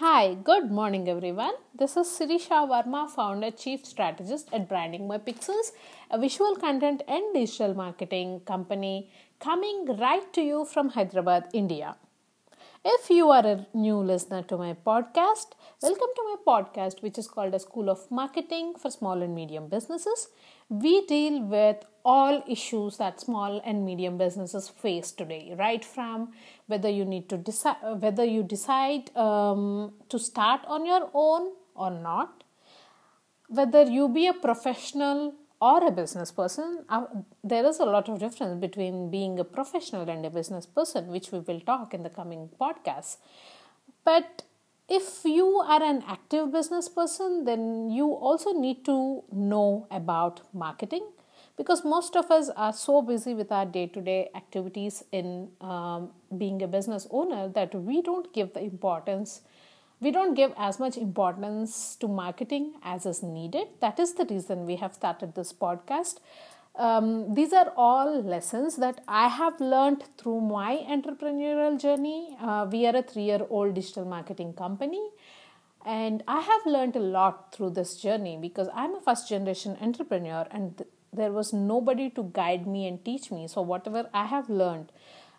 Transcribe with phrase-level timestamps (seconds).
[0.00, 1.54] Hi, good morning everyone.
[1.74, 5.72] This is Sirisha Varma, founder, chief strategist at Branding by Pixels,
[6.08, 11.96] a visual content and digital marketing company coming right to you from Hyderabad, India.
[12.84, 17.26] If you are a new listener to my podcast, welcome to my podcast, which is
[17.26, 20.28] called a School of Marketing for Small and Medium Businesses.
[20.68, 26.28] We deal with all issues that small and medium businesses face today, right from
[26.66, 31.90] whether you need to decide whether you decide um, to start on your own or
[31.90, 32.44] not,
[33.48, 37.04] whether you be a professional or a business person, uh,
[37.44, 41.30] there is a lot of difference between being a professional and a business person, which
[41.32, 43.16] we will talk in the coming podcasts.
[44.04, 44.44] But
[44.88, 51.06] if you are an active business person, then you also need to know about marketing
[51.58, 56.10] because most of us are so busy with our day to day activities in um,
[56.38, 59.42] being a business owner that we don't give the importance
[60.00, 63.66] we don't give as much importance to marketing as is needed.
[63.80, 66.18] That is the reason we have started this podcast.
[66.76, 72.36] Um, these are all lessons that I have learned through my entrepreneurial journey.
[72.40, 75.02] Uh, we are a three year old digital marketing company,
[75.84, 80.46] and I have learned a lot through this journey because I'm a first generation entrepreneur
[80.52, 83.48] and there was nobody to guide me and teach me.
[83.48, 84.92] So, whatever I have learned,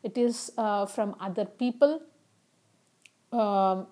[0.03, 2.02] it is uh, from other people.
[3.31, 3.88] Um,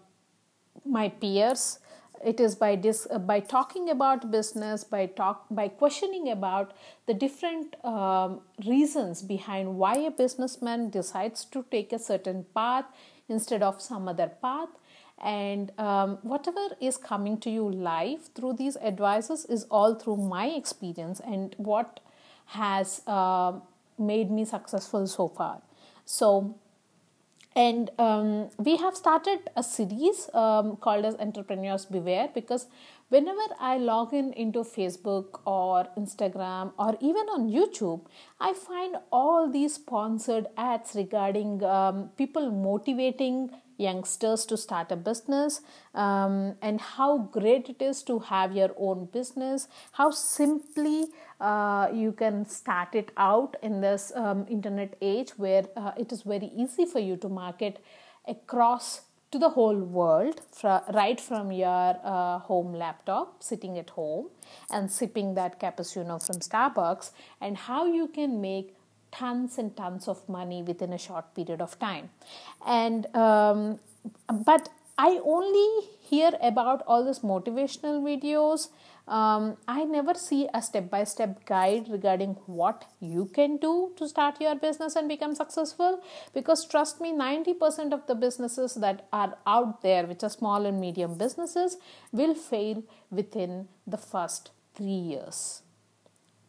[0.86, 1.80] my peers
[2.24, 6.74] it is by dis, uh, by talking about business by talk by questioning about
[7.06, 12.86] the different um, reasons behind why a businessman decides to take a certain path
[13.30, 14.70] instead of some other path
[15.24, 20.48] and um, whatever is coming to you live through these advices is all through my
[20.48, 22.00] experience and what
[22.48, 23.54] has uh,
[23.98, 25.62] made me successful so far.
[26.06, 26.56] So
[27.58, 32.68] and um, we have started a series um, called as entrepreneurs beware because
[33.10, 38.02] whenever i log in into facebook or instagram or even on youtube
[38.40, 45.62] i find all these sponsored ads regarding um, people motivating youngsters to start a business
[45.94, 51.08] um, and how great it is to have your own business how simply
[51.40, 56.24] uh, you can start it out in this um, internet age where uh, it is
[56.24, 57.84] very easy for you to market
[58.28, 59.02] across
[59.32, 60.42] to the whole world
[60.94, 64.30] right from your uh, home laptop sitting at home
[64.72, 67.12] and sipping that cappuccino from starbucks
[67.42, 68.77] and how you can make
[69.18, 72.10] tons and tons of money within a short period of time
[72.66, 73.80] and um,
[74.46, 75.70] but i only
[76.10, 78.70] hear about all these motivational videos
[79.08, 84.08] um, I never see a step by step guide regarding what you can do to
[84.08, 86.02] start your business and become successful.
[86.34, 90.82] Because trust me, 90% of the businesses that are out there, which are small and
[90.82, 91.78] medium businesses,
[92.12, 95.62] will fail within the first three years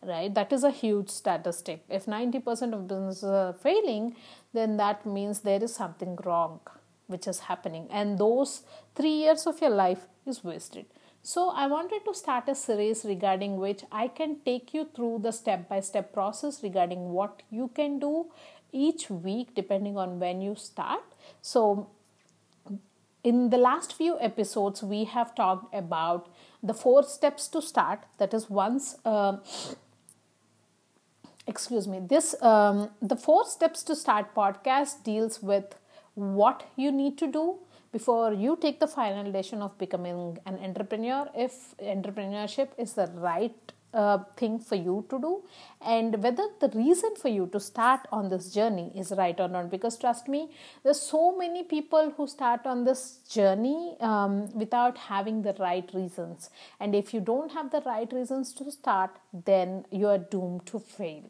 [0.03, 0.33] right?
[0.35, 1.85] That is a huge statistic.
[1.89, 4.17] If 90% of businesses are failing
[4.53, 6.61] then that means there is something wrong
[7.07, 7.89] which is happening.
[7.91, 8.63] And those
[8.95, 10.87] 3 years of your life is wasted.
[11.23, 15.33] So i wanted to start a series regarding which i can take you through the
[15.33, 18.27] step by step process regarding what you can do
[18.73, 21.03] each week depending on when you start.
[21.43, 21.89] So
[23.25, 26.29] in the last few episodes we have talked about
[26.63, 28.05] the four steps to start.
[28.19, 29.39] That is once uh,
[31.49, 32.01] excuse me.
[32.01, 35.75] This um, the four steps to start podcast deals with
[36.15, 37.57] what you need to do
[37.91, 43.73] before you take the final decision of becoming an entrepreneur if entrepreneurship is the right
[43.95, 45.43] uh, thing for you to do
[45.81, 49.71] and whether the reason for you to start on this journey is right or not.
[49.71, 50.51] Because trust me
[50.83, 56.51] there's so many people who start on this journey um, without having the right reasons.
[56.79, 60.79] And if you don't have the right reasons to start then you are doomed to
[60.79, 61.23] fail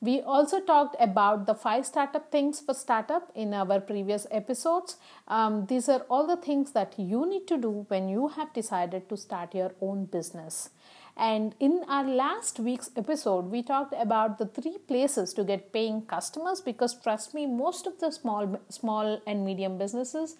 [0.00, 4.96] we also talked about the five startup things for startup in our previous episodes.
[5.26, 9.08] Um, these are all the things that you need to do when you have decided
[9.08, 10.70] to start your own business.
[11.16, 16.02] And in our last week's episode, we talked about the three places to get paying
[16.02, 20.36] customers because trust me, most of the small small and medium businesses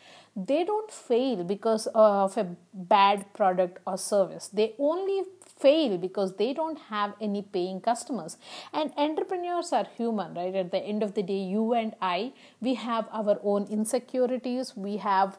[0.46, 4.48] they don't fail because of a bad product or service.
[4.48, 5.24] They only
[5.58, 8.36] fail because they don't have any paying customers.
[8.72, 10.54] And entrepreneurs are human right?
[10.54, 14.76] At the end of the day you and i we have our own insecurities.
[14.76, 15.38] We have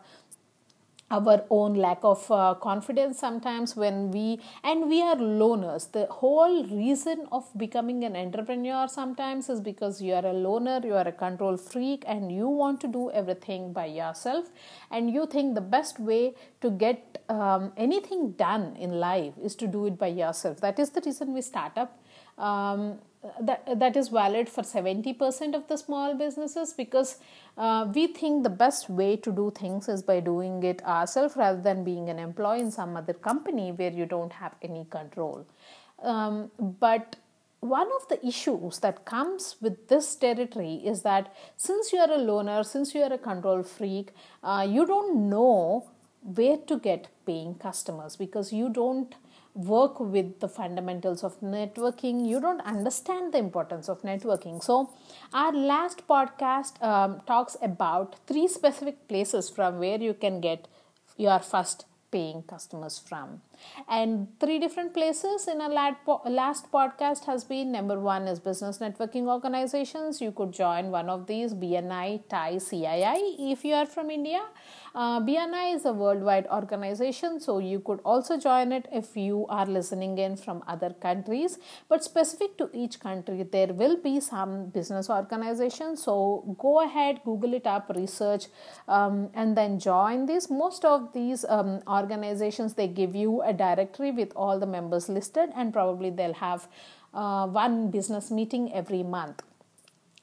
[1.11, 5.91] our own lack of uh, confidence sometimes when we and we are loners.
[5.91, 10.93] The whole reason of becoming an entrepreneur sometimes is because you are a loner you
[10.93, 14.49] are a control freak and you want to do everything by yourself
[14.91, 19.67] and you think the best way to get um, anything done in life is to
[19.67, 20.61] do it by yourself.
[20.61, 21.99] That is the reason we start up
[22.37, 22.99] um,
[23.41, 27.17] that that is valid for 70% of the small businesses because
[27.57, 31.61] uh, we think the best way to do things is by doing it ourselves rather
[31.61, 35.45] than being an employee in some other company where you don't have any control.
[36.01, 37.17] Um, but
[37.59, 42.17] one of the issues that comes with this territory is that since you are a
[42.17, 44.11] loner since you are a control freak
[44.43, 45.85] uh, you don't know
[46.21, 49.15] where to get paying customers because you don't
[49.53, 54.63] work with the fundamentals of networking you don't understand the importance of networking.
[54.63, 54.91] So
[55.33, 60.67] our last podcast um, talks about three specific places from where you can get
[61.17, 63.41] your first paying customers from
[63.87, 69.27] and three different places in a last podcast has been number one is business networking
[69.27, 74.41] organizations you could join one of these bni TiE cii if you are from india
[74.95, 79.65] uh, BNI is a worldwide organization, so you could also join it if you are
[79.65, 81.59] listening in from other countries.
[81.87, 86.03] But specific to each country, there will be some business organizations.
[86.03, 88.47] So go ahead, Google it up, research,
[88.87, 90.49] um, and then join these.
[90.49, 95.49] Most of these um, organizations they give you a directory with all the members listed,
[95.55, 96.67] and probably they'll have
[97.13, 99.41] uh, one business meeting every month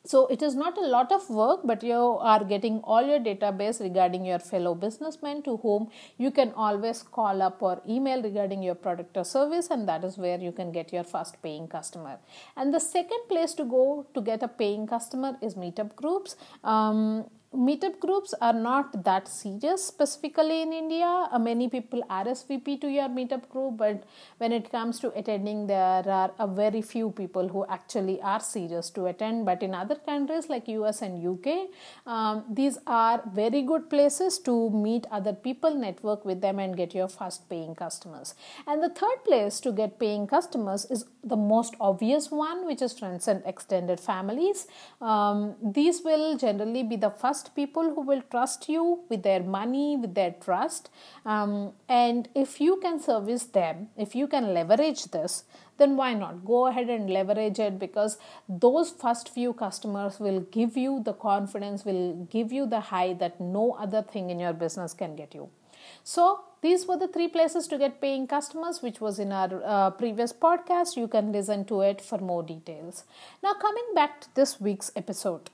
[0.06, 3.80] so it is not a lot of work, but you are getting all your database
[3.80, 8.76] regarding your fellow businessmen to whom you can always call up or email regarding your
[8.76, 12.18] product or service, and that is where you can get your first paying customer.
[12.56, 16.36] And the second place to go to get a paying customer is meetup groups.
[16.62, 21.28] Um, meetup groups are not that serious specifically in India.
[21.32, 24.04] Uh, many people RSVP to your meetup group, but
[24.38, 28.90] when it comes to attending, there are a very few people who actually are serious
[28.90, 29.46] to attend.
[29.46, 31.68] But in other countries like US and UK,
[32.06, 36.94] um, these are very good places to meet other people, network with them, and get
[36.94, 38.34] your first paying customers.
[38.66, 42.98] And the third place to get paying customers is the most obvious one, which is
[42.98, 44.66] friends and extended families.
[45.00, 49.42] Um, these will generally be the first trust people who will trust you with their
[49.42, 50.90] money, with their trust.
[51.24, 55.44] Um, and if you can service them, if you can leverage this,
[55.78, 56.44] then why not?
[56.44, 61.84] Go ahead and leverage it because those first few customers will give you the confidence,
[61.84, 65.48] will give you the high that no other thing in your business can get you.
[66.02, 69.90] So, these were the three places to get paying customers, which was in our uh,
[69.90, 70.96] previous podcast.
[70.96, 73.04] You can listen to it for more details.
[73.42, 75.50] Now, coming back to this week's episode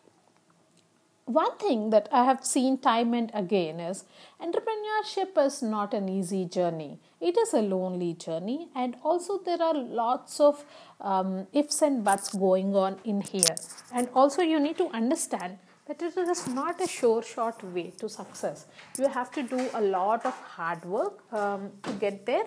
[1.33, 4.05] one thing that I have seen time and again is
[4.41, 6.99] entrepreneurship is not an easy journey.
[7.21, 10.65] It is a lonely journey, and also there are lots of
[11.01, 13.57] um, ifs and buts going on in here.
[13.95, 18.09] And also, you need to understand that it is not a sure short way to
[18.09, 18.67] success.
[18.99, 22.47] You have to do a lot of hard work um, to get there,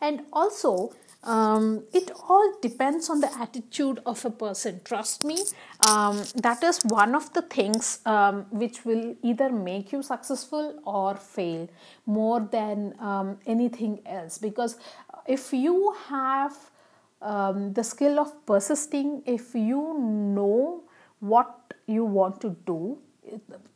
[0.00, 0.92] and also
[1.26, 4.80] um, it all depends on the attitude of a person.
[4.84, 5.38] Trust me
[5.88, 11.16] um, that is one of the things um, which will either make you successful or
[11.16, 11.68] fail
[12.06, 14.38] more than um, anything else.
[14.38, 14.78] Because
[15.26, 16.56] if you have
[17.20, 20.84] um, the skill of persisting if you know
[21.20, 22.98] what you want to do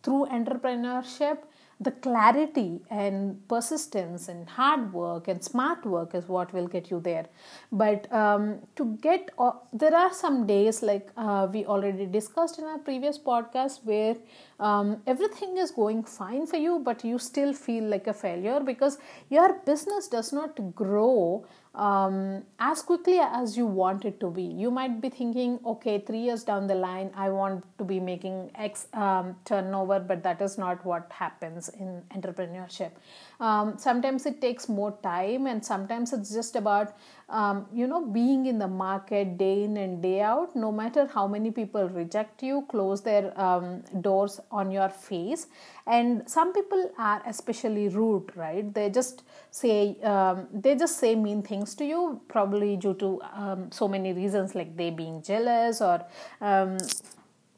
[0.02, 1.38] through entrepreneurship
[1.82, 7.00] the clarity and persistence and hard work and smart work is what will get you
[7.00, 7.26] there.
[7.72, 12.64] But um, to get uh, there are some days like uh, we already discussed in
[12.64, 14.16] our previous podcast where
[14.58, 18.99] um, everything is going fine for you but you still feel like a failure because
[19.30, 24.42] your business does not grow um, as quickly as you want it to be.
[24.42, 28.50] You might be thinking, okay, three years down the line, I want to be making
[28.56, 32.90] X um, turnover, but that is not what happens in entrepreneurship.
[33.38, 36.94] Um, sometimes it takes more time, and sometimes it's just about
[37.30, 41.26] um, you know being in the market day in and day out no matter how
[41.26, 45.46] many people reject you close their um, doors on your face
[45.86, 51.42] and some people are especially rude right they just say um, they just say mean
[51.42, 56.04] things to you probably due to um, so many reasons like they being jealous or
[56.40, 56.78] um,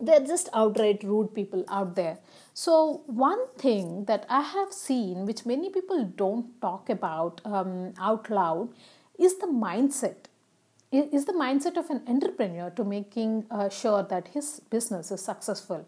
[0.01, 2.19] they're just outright rude people out there.
[2.55, 8.29] So one thing that i have seen which many people don't talk about um, out
[8.31, 8.69] loud
[9.19, 10.17] is the mindset.
[10.91, 15.87] Is the mindset of an entrepreneur to making uh, sure that his business is successful.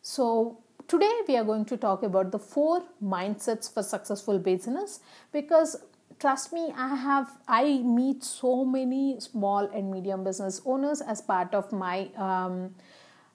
[0.00, 5.00] So today we are going to talk about the four mindsets for successful business
[5.32, 5.76] because
[6.18, 11.54] trust me i have i meet so many small and medium business owners as part
[11.54, 12.74] of my um,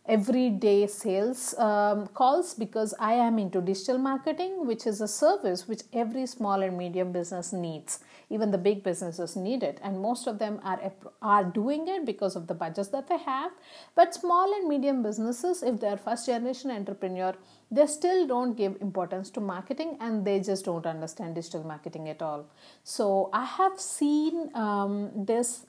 [0.06, 5.84] everyday sales um, calls because I am into digital marketing, which is a service which
[5.94, 8.00] every small and medium business needs.
[8.30, 10.92] Even the big businesses need it, and most of them are
[11.22, 13.52] are doing it because of the budgets that they have.
[13.96, 17.36] But small and medium businesses, if they are first generation entrepreneur,
[17.72, 22.22] they still don't give importance to marketing, and they just don't understand digital marketing at
[22.22, 22.46] all.
[22.84, 25.66] So I have seen um, this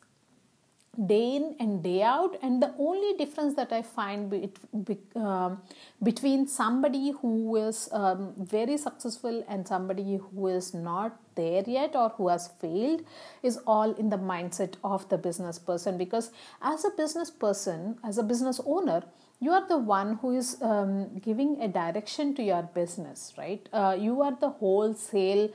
[1.06, 2.36] day in and day out.
[2.42, 5.62] And the only difference that i find be, um,
[6.02, 12.10] between somebody who is um, very successful and somebody who is not there yet or
[12.10, 13.02] who has failed
[13.42, 15.98] is all in the mindset of the business person.
[15.98, 16.30] Because
[16.62, 19.02] as a business person as a business owner
[19.40, 23.68] you are the one who is um, giving a direction to your business right?
[23.72, 25.50] Uh, you are the wholesale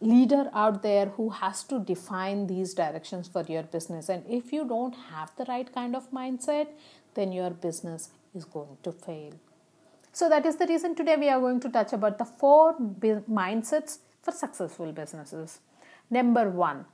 [0.00, 4.08] leader out there who has to define these directions for your business.
[4.08, 6.68] And if you don't have the right kind of mindset,
[7.14, 9.32] then your business is going to fail.
[10.12, 13.98] So that is the reason today we are going to touch about the four mindsets
[14.22, 15.60] for successful businesses.
[16.10, 16.84] Number one,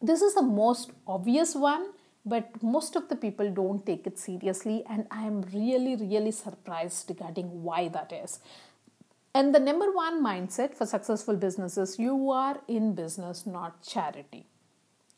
[0.00, 1.88] this is the most obvious one,
[2.24, 7.08] but most of the people don't take it seriously, and I am really, really surprised
[7.08, 8.38] regarding why that is.
[9.34, 14.46] And the number one mindset for successful businesses you are in business, not charity.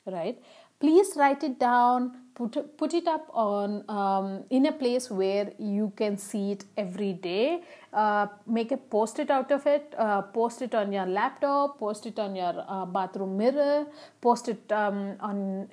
[0.07, 0.43] Right?
[0.81, 5.93] Please write it down, put, put it up on um, in a place where you
[5.95, 7.63] can see it every day.
[7.93, 12.07] Uh, make a post it out of it, uh, post it on your laptop, post
[12.07, 13.87] it on your uh, bathroom mirror,
[14.23, 15.69] post it um, on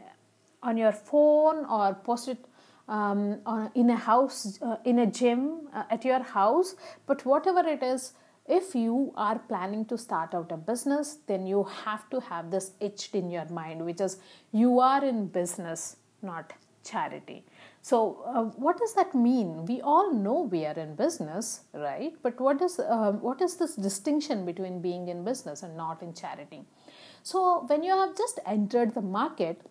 [0.64, 2.44] on your phone, or post it
[2.90, 6.76] um, on, in a house, uh, in a gym, uh, at your house.
[7.06, 8.14] But whatever it is,
[8.48, 12.72] if you are planning to start out a business then you have to have this
[12.82, 14.18] etched in your mind which is
[14.52, 17.44] you are in business not charity.
[17.82, 19.66] So uh, what does that mean?
[19.66, 22.14] We all know we are in business right?
[22.22, 26.14] But what is uh, what is this distinction between being in business and not in
[26.14, 26.64] charity?
[27.24, 29.62] So when you have just entered the market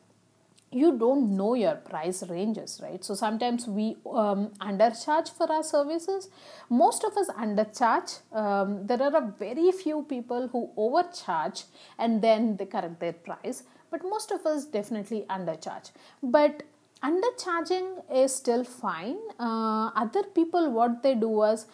[0.73, 3.05] you don't know your price ranges right?
[3.05, 6.29] So sometimes we um, undercharge for our services.
[6.69, 8.21] Most of us undercharge.
[8.33, 11.65] Um, there are a very few people who overcharge
[11.99, 15.93] and then they correct their price but most of us definitely undercharge.
[16.23, 16.65] But
[17.03, 19.19] undercharging is still fine.
[19.39, 21.67] Uh, other people what they do was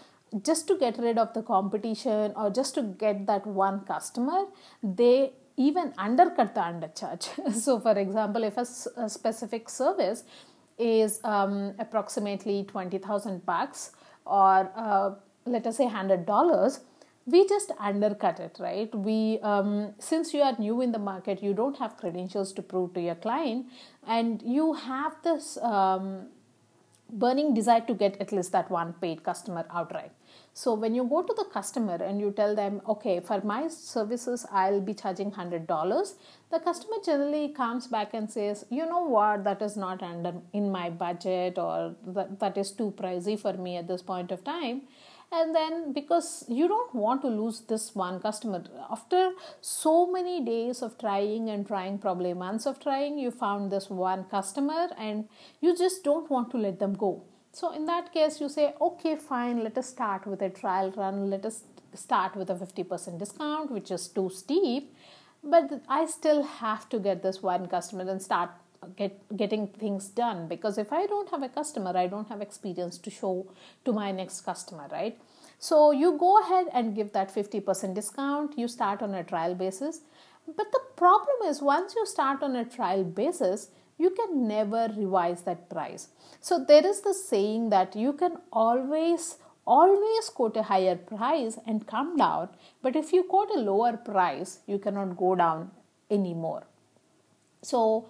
[0.42, 4.44] just to get rid of the competition or just to get that one customer
[4.82, 7.52] they even undercut the undercharge.
[7.64, 10.24] so, for example, if a, specific service
[10.78, 13.92] is um, approximately 20,000 bucks
[14.24, 16.80] or uh, let us say $100,
[17.26, 18.92] we just undercut it, right?
[18.94, 22.94] We, um, since you are new in the market, you don't have credentials to prove
[22.94, 23.66] to your client,
[24.06, 26.26] and you have this um,
[27.12, 30.12] burning desire to get at least that one paid customer outright.
[30.54, 34.46] So when you go to the customer and you tell them, okay, for my services,
[34.50, 36.14] I'll be charging $100,
[36.50, 40.70] the customer generally comes back and says, you know what, that is not under in
[40.70, 44.82] my budget or that, that is too pricey for me at this point of time.
[45.32, 50.82] And then because you don't want to lose this one customer, after so many days
[50.82, 55.28] of trying and trying, probably months of trying, you found this one customer and
[55.60, 57.22] you just don't want to let them go
[57.52, 61.28] so in that case, you say, okay, fine, let us start with a trial run.
[61.28, 64.94] Let us start with a 50% discount, which is too steep.
[65.44, 68.50] But I still have to get this one customer and start
[68.96, 72.98] get getting things done because if I don't have a customer, I don't have experience
[72.98, 73.46] to show
[73.84, 75.18] to my next customer, right?
[75.58, 78.58] So you go ahead and give that 50% discount.
[78.58, 80.00] You start on a trial basis.
[80.46, 85.42] But the problem is once you start on a trial basis, you can never revise
[85.42, 86.08] that price.
[86.40, 91.86] So there is the saying that you can always always quote a higher price and
[91.86, 92.48] come down,
[92.82, 95.70] but if you quote a lower price, you cannot go down
[96.10, 96.64] anymore.
[97.62, 98.08] So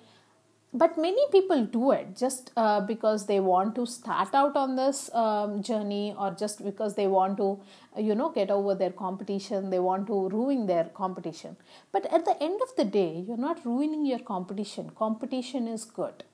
[0.75, 5.11] but many people do it just uh, because they want to start out on this
[5.14, 7.61] um, journey or just because they want to
[7.99, 11.57] you know get over their competition they want to ruin their competition.
[11.93, 14.91] But at the end of the day you're not ruining your competition.
[14.97, 16.25] Competition is good.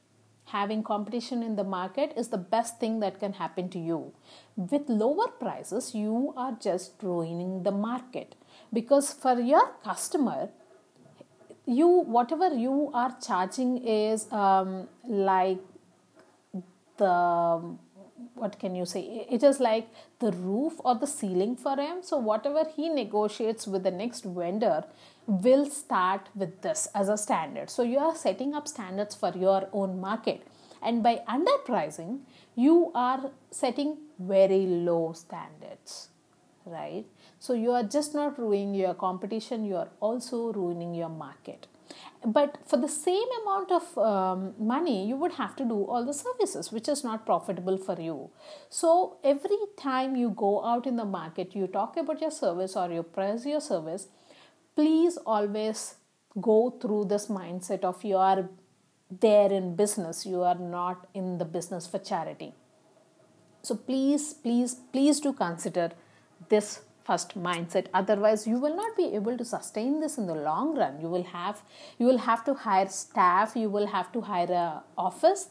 [0.47, 4.13] Having competition in the market is the best thing that can happen to you.
[4.57, 8.37] With lower prices you are just ruining the market.
[8.73, 10.51] Because for your customer
[11.69, 15.59] you whatever you are charging is um, like
[16.97, 17.77] the
[18.35, 19.27] what can you say?
[19.31, 21.99] It is like the roof or the ceiling for him.
[22.03, 24.85] So whatever he negotiates with the next vendor
[25.27, 27.71] will start with this as a standard.
[27.71, 30.47] So you are setting up standards for your own market.
[30.83, 32.21] And by underpricing
[32.55, 36.09] you are setting very low standards
[36.65, 37.05] right
[37.39, 41.67] so you are just not ruining your competition you are also ruining your market.
[42.27, 46.13] But for the same amount of um, money you would have to do all the
[46.13, 48.31] services which is not profitable for you.
[48.69, 52.91] So every time you go out in the market you talk about your service or
[52.91, 54.09] you price your service
[54.75, 55.95] please always
[56.41, 58.49] go through this mindset of you are
[59.11, 62.53] there in business you are not in the business for charity.
[63.63, 65.93] So please please please do consider
[66.49, 67.87] this first mindset.
[67.95, 71.01] Otherwise you will not be able to sustain this in the long run.
[71.01, 71.63] You will have
[71.99, 75.49] you will have to hire staff you will have to hire a office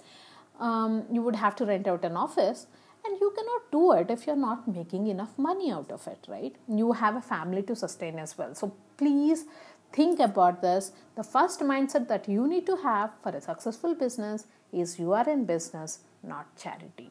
[0.60, 2.68] um, you would have to rent out an office
[3.06, 6.56] and you cannot do it if you're not making enough money out of it right?
[6.68, 8.56] You have a family to sustain as well.
[8.56, 9.46] So please
[9.94, 10.92] think about this.
[11.16, 15.30] The first mindset that you need to have for a successful business is you are
[15.30, 17.10] in business not charity.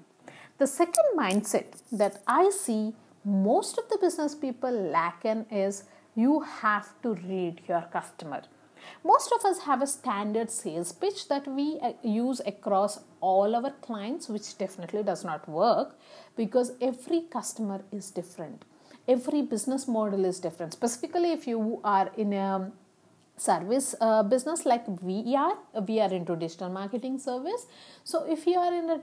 [0.58, 2.94] The second mindset that i see
[3.26, 5.82] most of the business people lack in is
[6.14, 8.42] you have to read your customer.
[9.04, 13.72] Most of us have a standard sales pitch that we uh, use across all our
[13.82, 15.98] clients, which definitely does not work
[16.36, 18.64] because every customer is different.
[19.08, 20.72] Every business model is different.
[20.72, 22.70] Specifically, if you are in a
[23.36, 27.66] service uh, business like we are, we are into digital marketing service.
[28.04, 28.98] So, if you are in a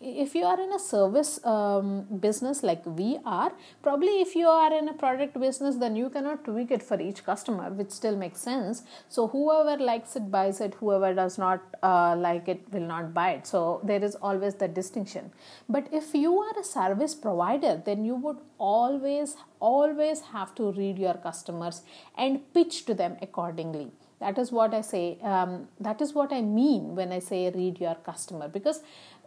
[0.00, 3.50] if you are in a service um, business like we are
[3.82, 7.24] probably if you are in a product business then you cannot tweak it for each
[7.24, 8.82] customer which still makes sense.
[9.08, 13.30] So whoever likes it buys it whoever does not uh, like it will not buy
[13.32, 13.46] it.
[13.46, 15.32] So there is always that distinction.
[15.68, 20.98] But if you are a service provider then you would always always have to read
[20.98, 21.82] your customers
[22.18, 23.90] and pitch to them accordingly.
[24.18, 27.80] That is what i say um, that is what i mean when i say read
[27.80, 28.48] your customer.
[28.48, 28.82] Because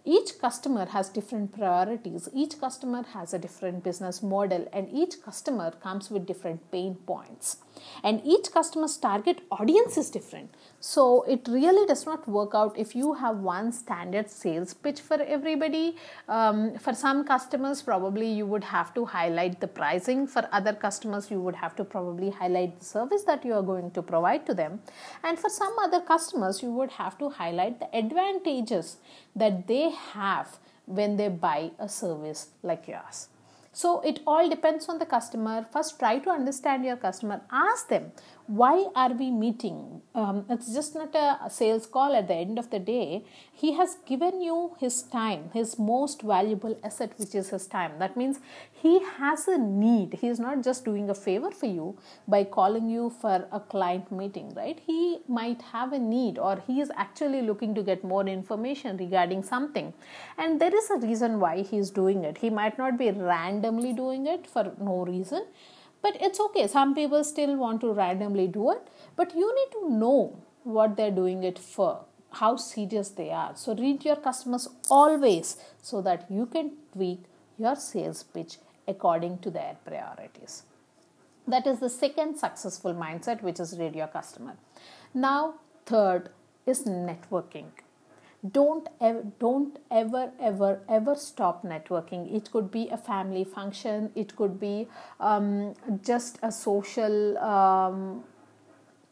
[0.05, 2.29] each customer has different priorities.
[2.33, 7.57] Each customer has a different business model and each customer comes with different pain points
[8.03, 10.53] and each customer's target audience is different.
[10.79, 15.21] So it really does not work out if you have one standard sales pitch for
[15.21, 15.95] everybody.
[16.27, 20.27] Um, for some customers probably you would have to highlight the pricing.
[20.27, 23.91] For other customers you would have to probably highlight the service that you are going
[23.91, 24.81] to provide to them.
[25.23, 28.97] And for some other customers you would have to highlight the advantages
[29.35, 33.27] that they have when they buy a service like yours
[33.71, 35.65] so it all depends on the customer.
[35.71, 37.41] First, try to understand your customer.
[37.51, 38.11] Ask them
[38.49, 40.01] why are we meeting?
[40.15, 43.23] Um, it's just not a sales call at the end of the day.
[43.53, 47.99] He has given you his time his most valuable asset which is his time.
[47.99, 48.39] That means
[48.73, 50.17] he has a need.
[50.19, 51.95] He is not just doing a favor for you
[52.27, 54.81] by calling you for a client meeting right?
[54.83, 59.43] He might have a need or he is actually looking to get more information regarding
[59.43, 59.93] something.
[60.39, 62.39] And there is a reason why he is doing it.
[62.39, 65.45] He might not be randomly doing it for no reason
[66.01, 66.67] but it's okay.
[66.67, 68.87] Some people still want to randomly do it.
[69.15, 73.53] But you need to know what they're doing it for how serious they are.
[73.55, 77.23] So read your customers always so that you can tweak
[77.57, 78.57] your sales pitch
[78.87, 80.63] according to their priorities.
[81.47, 84.55] That is the second successful mindset which is read your customer.
[85.13, 86.29] Now third
[86.65, 87.65] is networking
[88.51, 92.33] don't ever, don't ever ever ever stop networking.
[92.33, 94.11] It could be a family function.
[94.15, 94.87] It could be
[95.19, 95.73] um,
[96.03, 98.23] just a social um,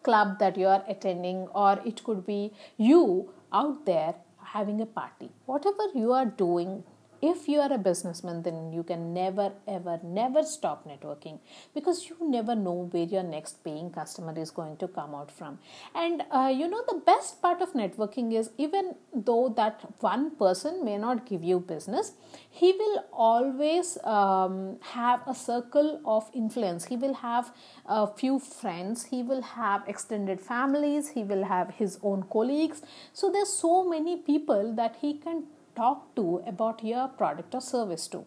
[0.03, 4.15] club that you are attending or it could be you out there
[4.53, 5.29] having a party.
[5.45, 6.83] Whatever you are doing
[7.21, 11.39] if you are a businessman then you can never ever never stop networking
[11.73, 15.59] because you never know where your next paying customer is going to come out from.
[15.95, 20.83] And uh, you know the best part of networking is even though that one person
[20.83, 22.13] may not give you business
[22.57, 26.85] he will always um, have a circle of influence.
[26.85, 27.51] He will have
[27.85, 29.05] a few friends.
[29.05, 31.09] He will have extended families.
[31.09, 32.81] He will have his own colleagues.
[33.13, 35.43] So there's so many people that he can
[35.81, 38.25] talk to about your product or service to.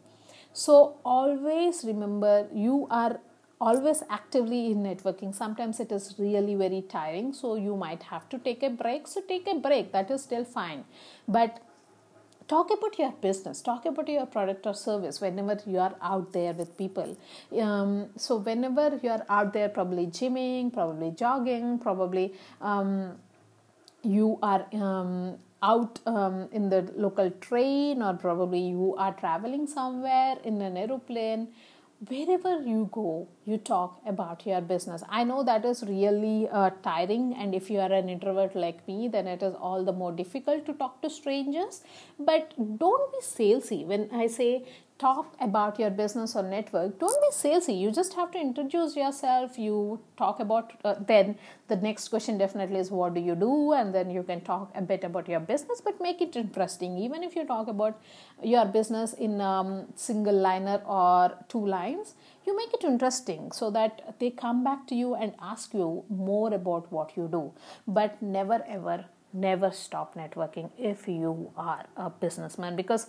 [0.53, 3.21] So always remember you are
[3.61, 5.35] always actively in networking.
[5.35, 9.07] Sometimes it is really very tiring, so you might have to take a break.
[9.07, 10.85] So take a break, that is still fine.
[11.29, 11.61] But
[12.51, 16.53] talk about your business talk about your product or service whenever you are out there
[16.61, 17.17] with people
[17.65, 22.91] um, so whenever you are out there probably gymming probably jogging probably um,
[24.03, 30.37] you are um, out um, in the local train or probably you are traveling somewhere
[30.45, 31.49] in an aeroplane.
[32.09, 35.03] Wherever you go you talk about your business.
[35.11, 37.35] I know that is really uh, tiring.
[37.35, 40.65] And if you are an introvert like me then it is all the more difficult
[40.67, 41.83] to talk to strangers.
[42.19, 43.85] But don't be salesy.
[43.85, 44.65] When i say
[45.01, 47.79] talk about your business or network don't be salesy.
[47.81, 51.37] You just have to introduce yourself you talk about uh, then
[51.69, 53.73] the next question definitely is what do you do?
[53.73, 56.99] And then you can talk a bit about your business but make it interesting.
[56.99, 58.01] Even if you talk about
[58.43, 62.15] your business in um, single liner or two lines
[62.47, 66.53] you make it interesting so that they come back to you and ask you more
[66.53, 67.53] about what you do.
[67.87, 73.07] But never ever never stop networking if you are a businessman because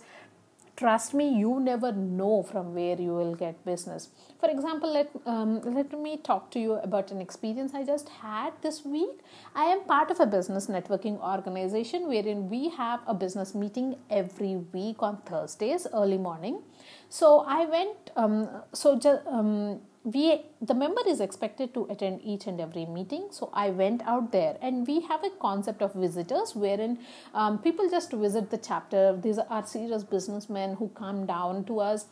[0.76, 4.08] trust me you never know from where you will get business.
[4.40, 8.52] For example let um, let me talk to you about an experience i just had
[8.62, 9.20] this week.
[9.54, 14.56] I am part of a business networking organization wherein we have a business meeting every
[14.72, 16.62] week on thursdays early morning.
[17.08, 22.46] So i went um, so just um, we the member is expected to attend each
[22.46, 23.28] and every meeting.
[23.30, 26.98] So i went out there and we have a concept of visitors wherein
[27.34, 29.16] um, people just visit the chapter.
[29.16, 32.06] These are serious businessmen who come down to us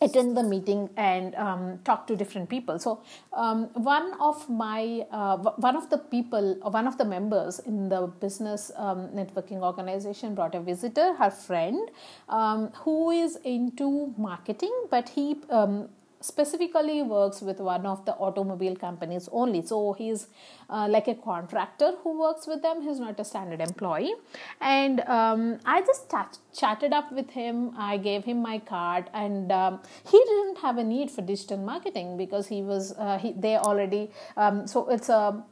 [0.00, 2.78] attend the meeting and um, talk to different people.
[2.78, 3.02] So
[3.32, 8.06] um, one of my uh, one of the people one of the members in the
[8.20, 11.90] business um, networking organization brought a visitor her friend
[12.28, 15.88] um, who is into marketing but he um,
[16.24, 19.60] specifically works with one of the automobile companies only.
[19.70, 20.26] So he's
[20.70, 22.82] uh, like a contractor who works with them.
[22.82, 24.14] He's not a standard employee.
[24.60, 27.72] And um, I just ch- chatted up with him.
[27.76, 32.16] I gave him my card, and um, he didn't have a need for digital marketing
[32.16, 34.10] because he was uh, he, they already.
[34.36, 35.44] Um, so it's a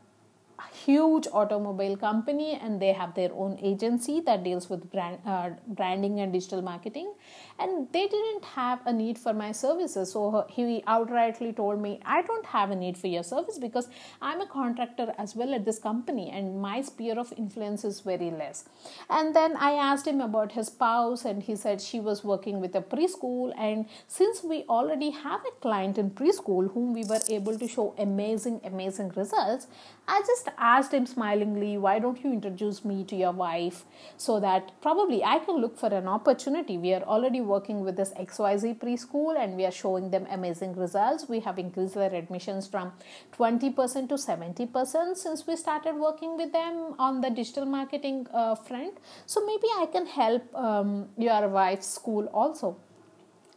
[0.84, 6.20] huge automobile company and they have their own agency that deals with brand uh, branding
[6.20, 7.12] and digital marketing.
[7.58, 10.12] And they didn't have a need for my services.
[10.12, 13.88] So he outrightly told me i don't have a need for your service because
[14.20, 18.30] i'm a contractor as well at this company and my sphere of influence is very
[18.30, 18.64] less.
[19.10, 22.74] And then i asked him about his spouse and he said she was working with
[22.74, 23.52] a preschool.
[23.56, 27.94] And since we already have a client in preschool whom we were able to show
[27.98, 29.66] amazing amazing results
[30.08, 33.84] i just asked him smilingly why don't you introduce me to your wife
[34.16, 38.12] so that probably i can look for an opportunity we are already working with this
[38.18, 41.28] XYZ preschool and we are showing them amazing results.
[41.28, 42.92] We have increased their admissions from
[43.38, 48.98] 20% to 70% since we started working with them on the digital marketing uh, front.
[49.26, 52.76] So maybe I can help um, your wife's school also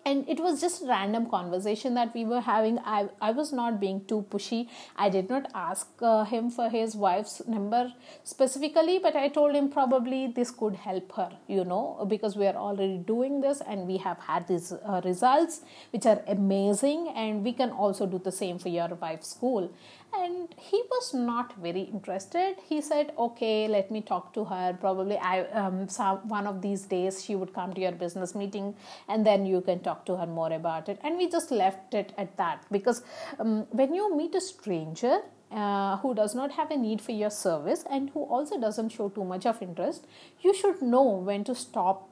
[0.06, 2.80] and it was just random conversation that we were having.
[2.80, 4.70] I, I was not being too pushy.
[4.96, 9.70] I did not ask uh, him for his wife's number specifically but i told him
[9.70, 13.98] probably this could help her you know because we are already doing this and we
[13.98, 17.12] have had these uh, results which are amazing.
[17.16, 19.72] And we can also do the same for your wife's school.
[20.14, 22.56] And he was not very interested.
[22.68, 24.78] He said okay let me talk to her.
[24.80, 28.76] Probably i um, some, one of these days she would come to your business meeting
[29.10, 31.00] and then you can talk to her more about it.
[31.04, 32.66] And we just left it at that.
[32.72, 33.04] Because
[33.40, 35.20] um, when you meet a stranger
[35.52, 39.10] uh, who does not have a need for your service and who also doesn't show
[39.10, 40.06] too much of interest
[40.42, 42.10] you should know when to stop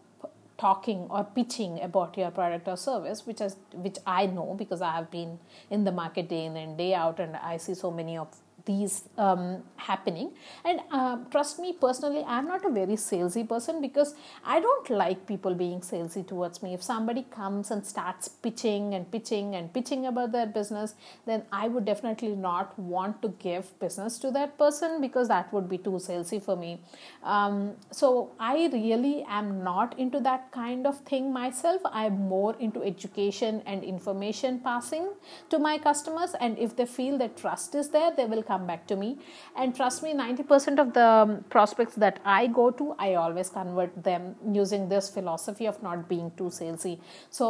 [0.58, 4.92] talking or pitching about your product or service which is which i know because i
[4.92, 5.40] have been
[5.72, 8.28] in the market day in and day out and i see so many of
[8.66, 10.32] these um, happening.
[10.64, 15.26] And uh, trust me personally i'm not a very salesy person because i don't like
[15.28, 16.74] people being salesy towards me.
[16.74, 20.96] If somebody comes and starts pitching and pitching and pitching about their business
[21.26, 25.68] then i would definitely not want to give business to that person because that would
[25.68, 26.80] be too salesy for me.
[27.24, 31.82] Um, so i really am not into that kind of thing myself.
[31.86, 35.10] I'm more into education and information passing
[35.50, 36.36] to my customers.
[36.40, 39.12] And if they feel that trust is there they will come come back to me
[39.56, 44.04] and trust me 90% of the um, prospects that i go to i always convert
[44.10, 46.98] them using this philosophy of not being too salesy
[47.30, 47.50] so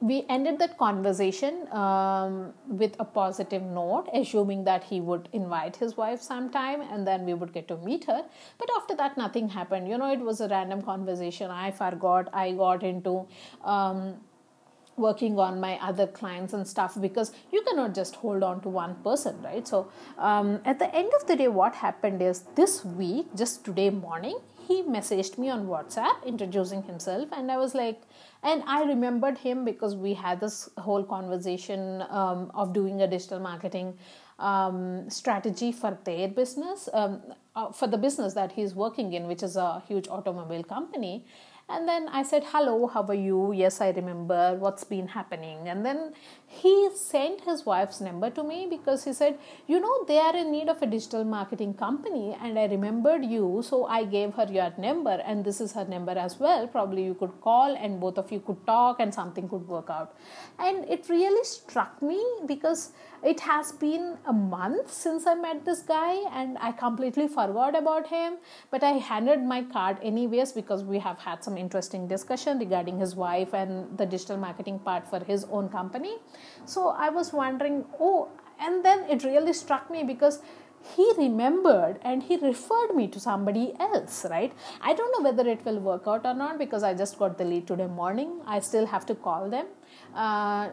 [0.00, 5.96] we ended that conversation um, with a positive note, assuming that he would invite his
[5.96, 8.22] wife sometime and then we would get to meet her.
[8.58, 9.88] But after that, nothing happened.
[9.88, 11.50] You know, it was a random conversation.
[11.50, 13.26] I forgot, I got into.
[13.64, 14.16] Um,
[14.96, 18.94] working on my other clients and stuff because you cannot just hold on to one
[19.02, 23.26] person right so um, at the end of the day what happened is this week
[23.34, 28.00] just today morning he messaged me on WhatsApp introducing himself, and I was like,
[28.42, 33.40] and I remembered him because we had this whole conversation um, of doing a digital
[33.40, 33.98] marketing
[34.38, 37.22] um, strategy for their business, um,
[37.54, 41.24] uh, for the business that he's working in, which is a huge automobile company.
[41.68, 43.52] And then I said, Hello, how are you?
[43.52, 45.68] Yes, I remember what's been happening.
[45.68, 46.12] And then
[46.46, 50.52] he sent his wife's number to me because he said, You know, they are in
[50.52, 52.36] need of a digital marketing company.
[52.40, 53.62] And I remembered you.
[53.64, 55.22] So I gave her your number.
[55.24, 56.66] And this is her number as well.
[56.68, 60.14] Probably you could call and both of you could talk and something could work out.
[60.58, 65.80] And it really struck me because it has been a month since I met this
[65.80, 68.34] guy and I completely forgot about him.
[68.70, 73.16] But I handed my card anyways because we have had some interesting discussion regarding his
[73.16, 76.16] wife and the digital marketing part for his own company.
[76.64, 78.28] So I was wondering, oh,
[78.60, 80.40] and then it really struck me because
[80.94, 84.52] he remembered and he referred me to somebody else right?
[84.82, 87.44] I don't know whether it will work out or not because i just got the
[87.44, 88.40] lead today morning.
[88.46, 89.66] I still have to call them.
[90.14, 90.68] Uh,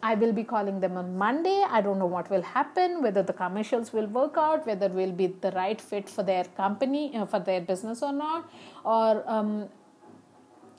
[0.00, 1.64] I will be calling them on Monday.
[1.68, 5.26] I don't know what will happen, whether the commercials will work out, whether will be
[5.26, 8.48] the right fit for their company, uh, for their business or not,
[8.84, 9.68] or um,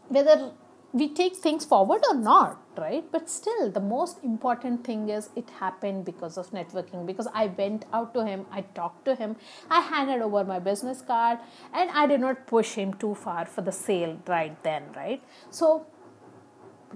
[0.08, 0.52] whether
[0.92, 3.06] we take things forward or not, right?
[3.12, 7.06] But still, the most important thing is it happened because of networking.
[7.06, 9.36] Because I went out to him, I talked to him,
[9.70, 11.40] I handed over my business card,
[11.74, 15.24] and I did not push him too far for the sale right then, right?
[15.52, 15.86] So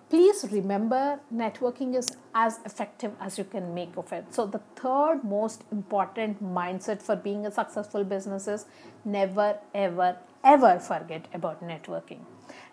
[0.10, 5.24] please remember networking is as effective as you can make of it so the third
[5.24, 8.66] most important mindset for being a successful business is
[9.06, 12.22] never ever ever forget about networking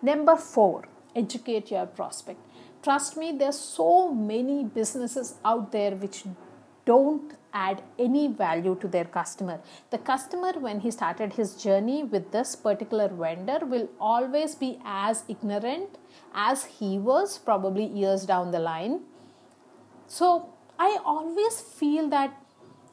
[0.03, 2.41] number 4 educate your prospect
[2.83, 6.25] trust me there's so many businesses out there which
[6.87, 9.61] don't add any value to their customer.
[9.91, 15.25] The customer, when he started his journey with this particular vendor, will always be as
[15.29, 15.99] ignorant
[16.35, 19.01] as he was, probably years down the line.
[20.07, 22.35] So, I always feel that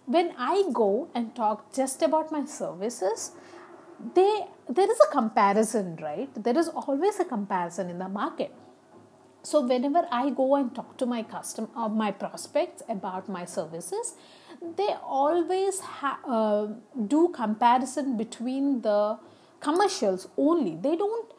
[0.05, 3.31] when I go and talk just about my services,
[4.13, 6.29] they there is a comparison, right?
[6.43, 8.53] There is always a comparison in the market
[9.49, 13.45] so whenever i go and talk to my custom or uh, my prospects about my
[13.45, 14.15] services
[14.79, 16.67] they always ha- uh,
[17.13, 19.17] do comparison between the
[19.67, 21.33] commercials only they don't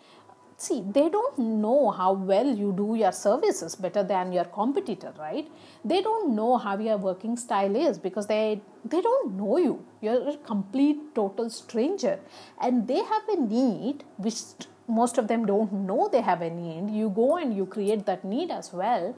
[0.58, 5.48] see they don't know how well you do your services better than your competitor right?
[5.84, 9.84] They don't know how your working style is because they they don't know you.
[10.00, 12.18] You're a complete total stranger.
[12.60, 14.40] And they have a need which
[14.88, 16.90] most of them don't know they have a need.
[16.90, 19.14] You go and you create that need as well.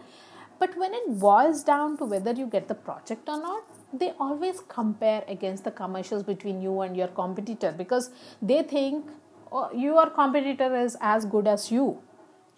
[0.58, 4.60] But when it boils down to whether you get the project or not they always
[4.68, 9.04] compare against the commercials between you and your competitor because they think
[9.52, 12.00] Oh, your competitor is as good as you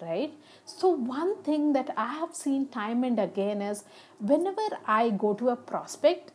[0.01, 0.33] right
[0.65, 3.85] so one thing that i have seen time and again is
[4.19, 6.33] whenever i go to a prospect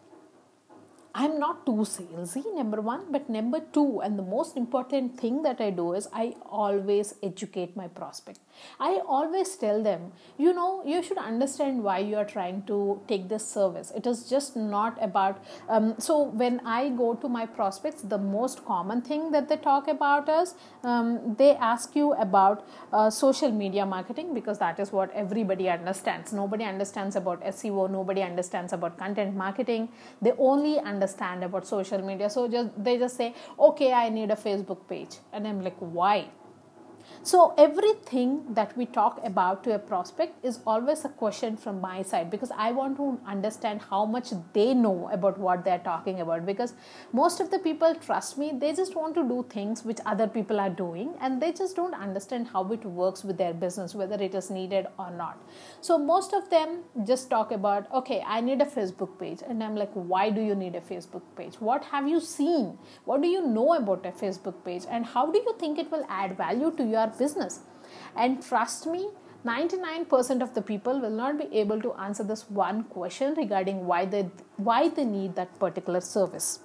[1.20, 5.60] I'm not too salesy, number one, but number two, and the most important thing that
[5.60, 8.38] I do is I always educate my prospect.
[8.80, 13.30] I always tell them, you know, you should understand why you are trying to take
[13.30, 13.92] this service.
[13.96, 15.44] It is just not about.
[15.70, 19.88] Um, so when I go to my prospects, the most common thing that they talk
[19.88, 25.12] about is um, they ask you about uh, social media marketing because that is what
[25.14, 26.34] everybody understands.
[26.34, 27.90] Nobody understands about SEO.
[27.90, 29.90] Nobody understands about content marketing.
[30.22, 32.30] They only understand about social media.
[32.30, 36.28] So just they just say, okay, I need a Facebook page, and I'm like, why?
[37.24, 42.02] So, everything that we talk about to a prospect is always a question from my
[42.02, 46.46] side because I want to understand how much they know about what they're talking about.
[46.46, 46.74] Because
[47.12, 50.60] most of the people trust me, they just want to do things which other people
[50.60, 54.34] are doing and they just don't understand how it works with their business, whether it
[54.34, 55.38] is needed or not.
[55.82, 59.40] So, most of them just talk about, okay, I need a Facebook page.
[59.48, 61.56] And I'm like, why do you need a Facebook page?
[61.60, 62.78] What have you seen?
[63.04, 64.84] What do you know about a Facebook page?
[64.90, 67.60] And how do you think it will add value to your business.
[68.16, 69.10] And trust me,
[69.46, 74.06] 99% of the people will not be able to answer this one question regarding why
[74.06, 74.24] they
[74.58, 76.60] why they need that particular service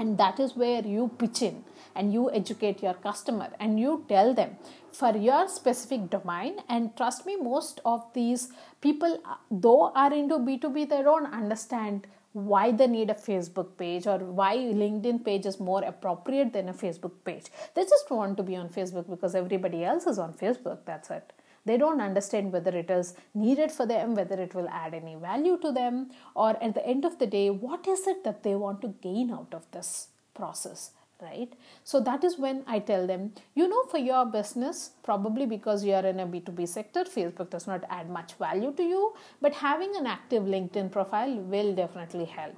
[0.00, 4.32] and that is where you pitch in and you educate your customer and you tell
[4.32, 4.56] them
[5.00, 8.48] for your specific domain and trust me most of these
[8.80, 9.18] people
[9.50, 14.56] though are into b2b they don't understand why they need a Facebook page or why
[14.56, 17.46] LinkedIn page is more appropriate than a Facebook page.
[17.74, 20.78] They just want to be on Facebook because everybody else is on Facebook.
[20.84, 21.32] That's it.
[21.64, 25.58] They don't understand whether it is needed for them, whether it will add any value
[25.58, 28.80] to them, or at the end of the day, what is it that they want
[28.82, 31.52] to gain out of this process right?
[31.84, 35.92] So that is when i tell them you know for your business probably because you
[35.98, 39.94] are in a b2b sector facebook does not add much value to you but having
[39.96, 42.54] an active linkedin profile will definitely help.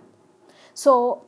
[0.75, 1.27] So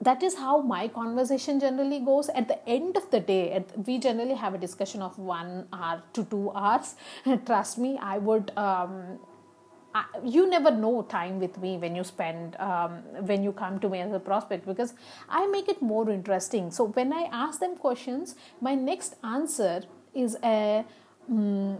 [0.00, 2.28] that is how my conversation generally goes.
[2.28, 6.24] At the end of the day we generally have a discussion of one hour to
[6.24, 6.94] two hours.
[7.46, 9.18] Trust me i would um,
[10.24, 14.00] you never know time with me when you spend um, when you come to me
[14.00, 14.94] as a prospect because
[15.28, 16.70] i make it more interesting.
[16.70, 19.82] So when i ask them questions my next answer
[20.14, 20.84] is a
[21.30, 21.78] um,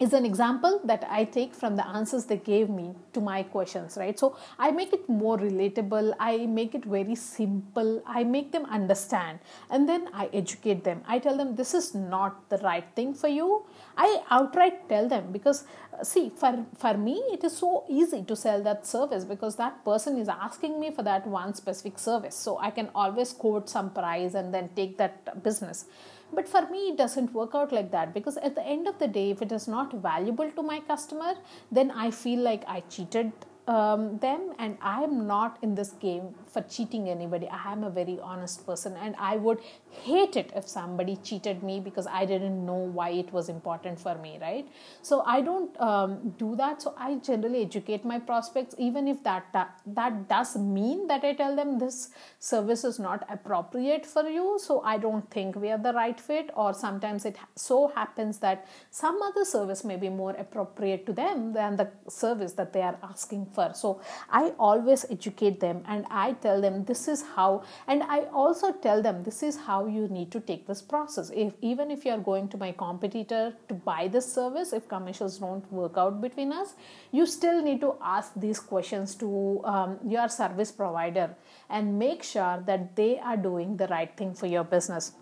[0.00, 3.98] is an example that I take from the answers they gave me to my questions,
[3.98, 4.18] right?
[4.18, 9.40] So I make it more relatable, I make it very simple, I make them understand,
[9.68, 11.02] and then I educate them.
[11.06, 13.66] I tell them this is not the right thing for you.
[13.94, 18.34] I outright tell them because uh, see, for, for me, it is so easy to
[18.34, 22.34] sell that service because that person is asking me for that one specific service.
[22.34, 25.84] So I can always quote some price and then take that business
[26.32, 29.08] but for me, it doesn't work out like that because at the end of the
[29.08, 31.34] day, if it is not valuable to my customer,
[31.70, 33.32] then I feel like I cheated
[33.66, 37.48] um, them and i am not in this game for cheating anybody.
[37.48, 41.78] I am a very honest person and i would hate it if somebody cheated me
[41.80, 44.66] because i didn't know why it was important for me right?
[45.02, 46.82] So i don't um, do that.
[46.82, 48.74] So i generally educate my prospects.
[48.78, 53.26] Even if that, that that does mean that i tell them this service is not
[53.30, 56.50] appropriate for you so i don't think we are the right fit.
[56.54, 61.52] Or sometimes it so happens that some other service may be more appropriate to them
[61.52, 66.32] than the service that they are asking for so i always educate them and i
[66.44, 70.30] tell them this is how and i also tell them this is how you need
[70.30, 71.30] to take this process.
[71.34, 75.38] If even if you are going to my competitor to buy this service if commercials
[75.38, 76.74] don't work out between us
[77.12, 81.34] you still need to ask these questions to um, your service provider
[81.68, 85.12] and make sure that they are doing the right thing for your business.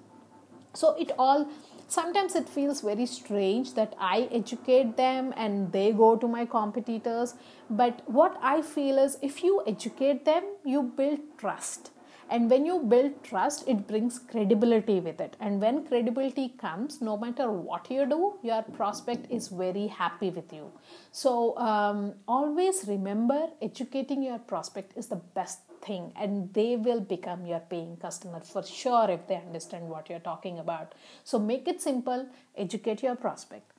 [0.75, 1.49] So it all
[1.89, 7.35] sometimes it feels very strange that I educate them and they go to my competitors.
[7.69, 11.91] But what I feel is if you educate them, you build trust.
[12.31, 15.37] And when you build trust, it brings credibility with it.
[15.41, 20.53] And when credibility comes, no matter what you do, your prospect is very happy with
[20.53, 20.71] you.
[21.11, 27.47] So um, always remember educating your prospect is the best thing and they will become
[27.47, 30.95] your paying customer for sure if they understand what you're talking about.
[31.25, 33.73] So make it simple, educate your prospect.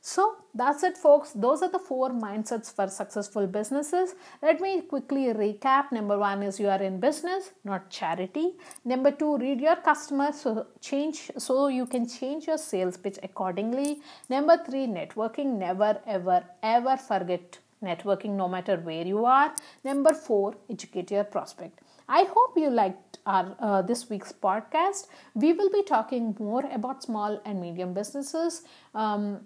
[0.00, 1.32] So that's it, folks.
[1.32, 4.14] Those are the four mindsets for successful businesses.
[4.40, 5.90] Let me quickly recap.
[5.90, 8.52] Number one is you are in business, not charity.
[8.84, 14.00] Number two, read your customers so change so you can change your sales pitch accordingly.
[14.28, 15.58] Number three, networking.
[15.58, 19.54] Never, ever, ever forget networking no matter where you are.
[19.84, 21.80] Number four, educate your prospect.
[22.08, 25.08] I hope you liked our uh, this week's podcast.
[25.34, 28.62] We will be talking more about small and medium businesses.
[28.94, 29.40] Um,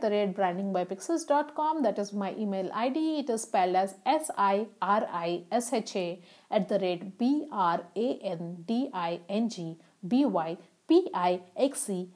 [1.58, 1.82] the.
[1.84, 3.20] That is my email ID.
[3.20, 7.48] It is spelled as S I R I S H A at the rate B
[7.52, 10.58] R A N D I N G B Y
[10.90, 12.12] pixels.com.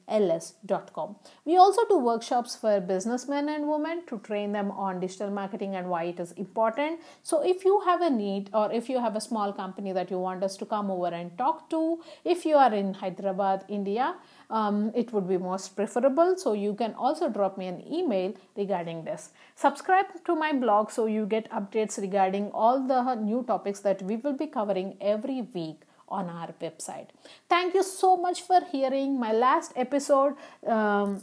[1.45, 5.89] We also do workshops for businessmen and women to train them on digital marketing and
[5.89, 6.99] why it is important.
[7.23, 10.19] So, if you have a need or if you have a small company that you
[10.19, 14.15] want us to come over and talk to, if you are in Hyderabad, India,
[14.49, 16.35] um, it would be most preferable.
[16.37, 19.31] So, you can also drop me an email regarding this.
[19.55, 24.17] Subscribe to my blog so you get updates regarding all the new topics that we
[24.17, 27.07] will be covering every week on our website.
[27.47, 30.35] Thank you so much for hearing my last episode.
[30.65, 31.21] Um,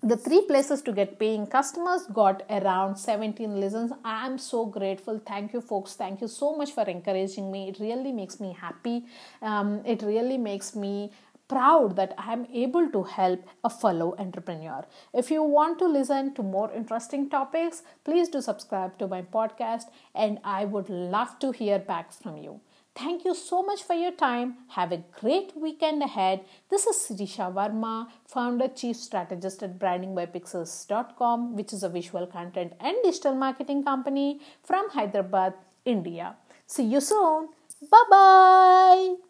[0.00, 5.20] the three places to get paying customers got around 17 listens i am so grateful
[5.26, 9.04] thank you folks thank you so much for encouraging me it really makes me happy
[9.42, 11.10] um, it really makes me
[11.48, 14.84] proud that I am able to help a fellow entrepreneur.
[15.14, 19.84] If you want to listen to more interesting topics, please do subscribe to my podcast
[20.14, 22.60] and I would love to hear back from you.
[22.98, 24.56] Thank you so much for your time.
[24.70, 26.40] Have a great weekend ahead.
[26.68, 32.96] This is Sirisha Varma, founder, chief strategist at brandingbypixels.com, which is a visual content and
[33.04, 36.34] digital marketing company from Hyderabad, India.
[36.66, 37.50] See you soon.
[37.88, 39.27] Bye bye.